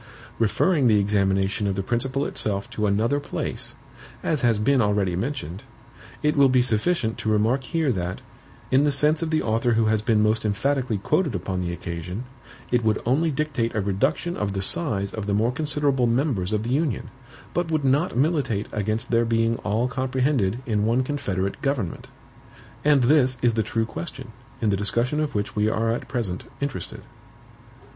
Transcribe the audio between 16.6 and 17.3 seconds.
the Union,